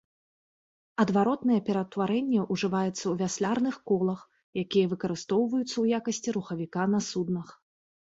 [1.03, 4.19] Адваротнае пераўтварэнне ўжываецца ў вяслярных колах,
[4.65, 7.59] якія выкарыстоўваюцца ў якасці рухавіка на суднах.